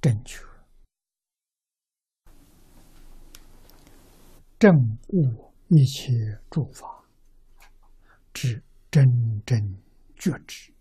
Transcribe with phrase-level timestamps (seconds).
[0.00, 0.44] 正确，
[4.58, 7.02] 正悟一切诸法，
[8.32, 9.76] 之真正
[10.16, 10.75] 觉知。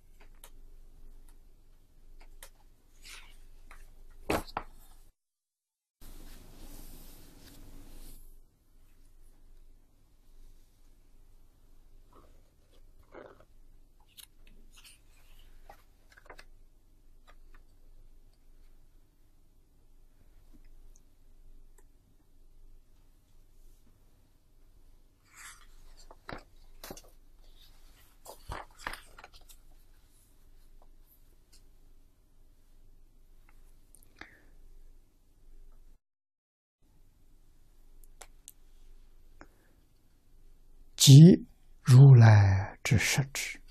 [41.05, 41.45] 即
[41.83, 43.61] 如来之实质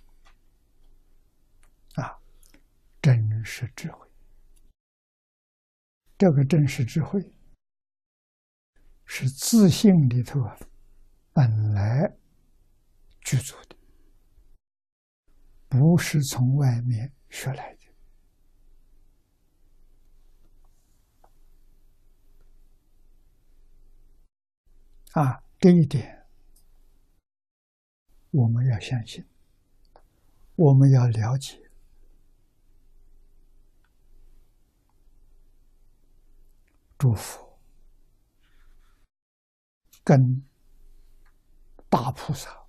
[1.94, 2.16] 啊，
[3.02, 4.08] 真实智慧。
[6.16, 7.20] 这个真实智慧
[9.04, 10.56] 是自信里头啊
[11.32, 12.08] 本来
[13.22, 13.76] 具足的，
[15.68, 17.80] 不是从外面学来的
[25.20, 26.23] 啊，这一点。
[28.34, 29.24] 我们要相信，
[30.56, 31.70] 我们要了解，
[36.98, 37.44] 祝福。
[40.02, 40.44] 跟
[41.88, 42.66] 大菩萨、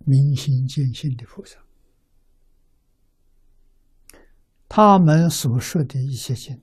[0.00, 1.56] 明心见性的菩萨，
[4.68, 6.62] 他们所说的一些经，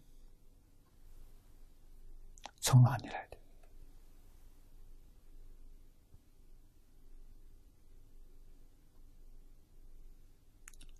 [2.60, 3.25] 从哪里来？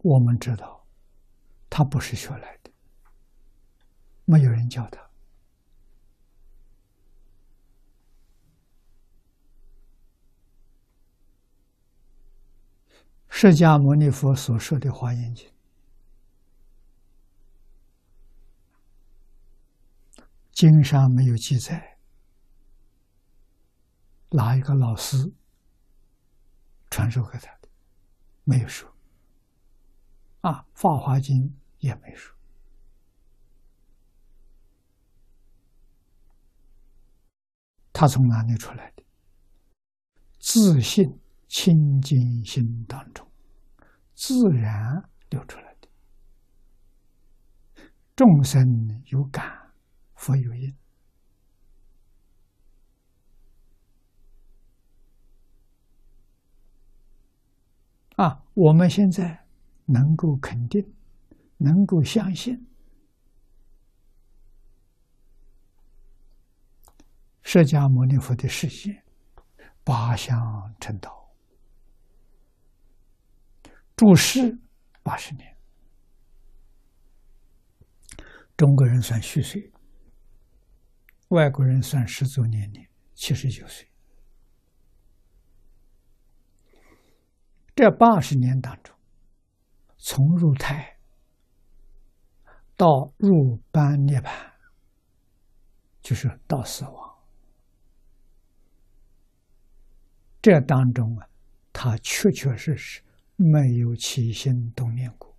[0.08, 0.86] 我们知道，
[1.68, 2.72] 他不是学来的，
[4.26, 5.04] 没有人教他。
[13.28, 15.50] 释迦牟尼佛所说的《华严经》，
[20.52, 21.98] 经上没有记载
[24.30, 25.34] 哪一个老师
[26.92, 27.68] 传授给他的，
[28.44, 28.95] 没有说。
[30.46, 31.36] 啊，《法华经》
[31.80, 32.38] 也没说，
[37.92, 39.04] 他从哪里出来的？
[40.38, 41.04] 自信
[41.48, 43.28] 清净心当中，
[44.14, 45.88] 自然流出来的。
[48.16, 48.62] 众生
[49.08, 49.74] 有感，
[50.14, 50.76] 佛有应。
[58.18, 59.45] 啊，我们现在。
[59.86, 60.84] 能够肯定，
[61.58, 62.68] 能够相信，
[67.44, 69.04] 释迦牟尼佛的世界
[69.84, 70.36] 八相
[70.80, 71.32] 成道，
[73.96, 74.58] 住世
[75.04, 75.56] 八十年，
[78.58, 79.72] 中国人算虚岁，
[81.28, 83.88] 外国人算十足年龄，七十九岁。
[87.76, 88.95] 这八十年当中。
[89.98, 90.98] 从入胎
[92.76, 94.52] 到入般涅槃，
[96.02, 97.16] 就是到死亡。
[100.42, 101.28] 这当中啊，
[101.74, 103.02] 他确确实实
[103.36, 105.36] 没有起心动念过，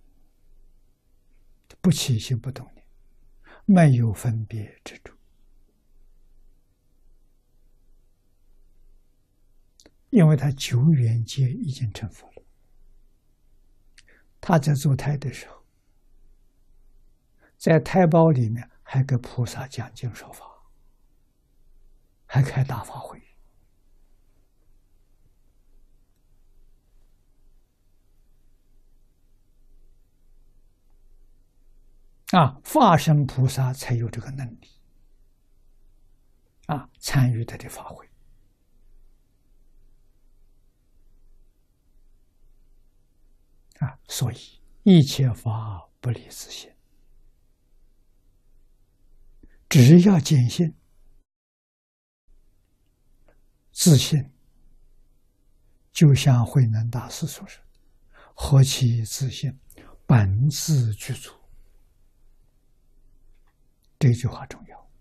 [1.79, 2.85] 不起心不动念，
[3.65, 5.15] 没有分别之处，
[10.09, 12.36] 因为他九缘界已经成佛了。
[14.47, 15.61] 他在做胎的时候，
[17.57, 20.45] 在胎胞里面还给菩萨讲经说法，
[22.25, 23.21] 还开大法会
[32.31, 32.61] 啊！
[32.63, 34.69] 化身菩萨才有这个能力
[36.67, 38.09] 啊，参与他的法会。
[43.79, 44.37] 啊，所以
[44.81, 46.73] 一切法不离自性，
[49.69, 50.75] 只要坚信
[53.71, 54.33] 自信，
[55.91, 57.63] 就像慧能大师所说
[58.33, 59.55] ：“何其自信，
[60.07, 61.31] 本自具足。”
[63.99, 64.91] 这句话重要。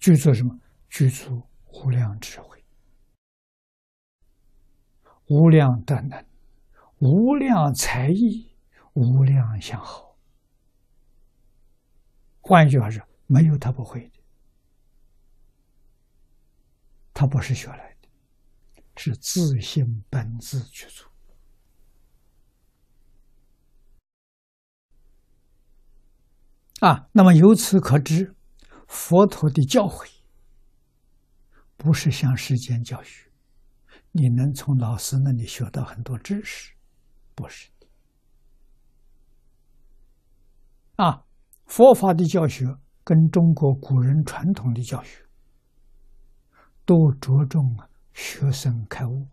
[0.00, 0.58] 具足什么？
[0.88, 2.64] 具足无量智慧，
[5.28, 6.31] 无量的能。
[7.02, 8.54] 无量才艺，
[8.92, 10.16] 无量相好，
[12.40, 14.20] 换一句话说，没有他不会的，
[17.12, 18.08] 他不是学来的，
[18.96, 21.10] 是自性本自去做。
[26.88, 28.36] 啊，那么由此可知，
[28.86, 30.08] 佛陀的教诲
[31.76, 33.28] 不是向世间教学，
[34.12, 36.72] 你能从老师那里学到很多知识，
[37.34, 37.86] 不是的。
[40.96, 41.24] 啊，
[41.66, 42.66] 佛法的教学
[43.04, 45.26] 跟中国古人传统的教学
[46.84, 49.26] 都着重啊学生开悟。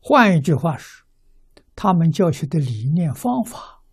[0.00, 1.06] 换一句话说。
[1.80, 3.84] 他们教学的理念方法，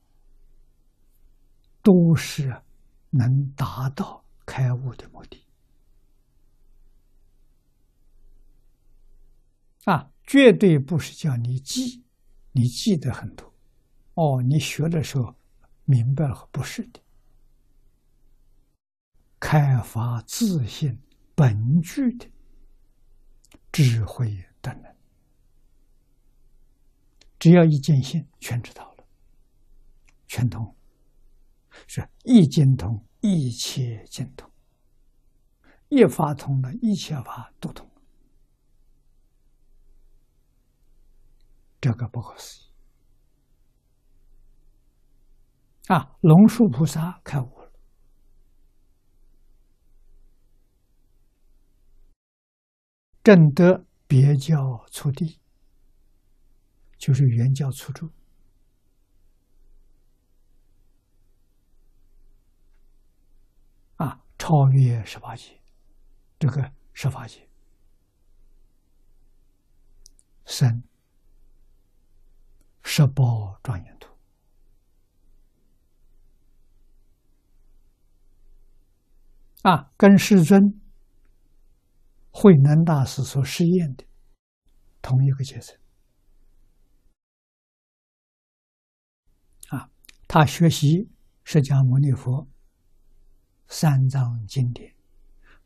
[1.83, 2.63] 都是
[3.11, 5.44] 能达到开悟的目的
[9.85, 10.11] 啊！
[10.23, 12.03] 绝对不是叫你记，
[12.51, 13.53] 你记得很多
[14.15, 14.41] 哦。
[14.41, 15.35] 你学的时候
[15.83, 16.99] 明白了，不是的，
[19.39, 20.99] 开发自信
[21.35, 22.27] 本具的
[23.71, 24.95] 智慧的能。
[27.37, 29.05] 只要一见性，全知道了，
[30.25, 30.75] 全通，
[31.85, 34.49] 是一见通，一切见通，
[35.89, 37.87] 一法通了，一切法都通，
[41.85, 42.71] 这个不可思议
[45.93, 46.17] 啊！
[46.21, 47.71] 龙树菩萨开悟了，
[53.21, 54.57] 正得别教
[54.91, 55.39] 出地。
[56.97, 58.09] 就是原教初住
[63.97, 65.61] 啊，超越十八界，
[66.39, 67.47] 这个十八界
[70.45, 70.81] 生
[72.87, 74.15] 十宝庄严图
[79.63, 80.61] 啊，跟世尊
[82.29, 84.05] 慧能大师所实验的
[85.01, 85.75] 同一个阶层。
[90.27, 91.09] 他学习
[91.43, 92.47] 释迦牟尼佛
[93.67, 94.93] 三藏经典，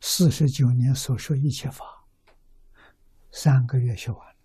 [0.00, 1.84] 四十九年所说一切法，
[3.30, 4.39] 三个月学完了。